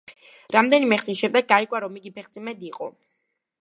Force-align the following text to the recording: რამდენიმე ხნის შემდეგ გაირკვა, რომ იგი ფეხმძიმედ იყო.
რამდენიმე 0.55 0.97
ხნის 1.03 1.21
შემდეგ 1.21 1.47
გაირკვა, 1.53 1.85
რომ 1.87 2.01
იგი 2.03 2.17
ფეხმძიმედ 2.19 2.69
იყო. 2.73 2.93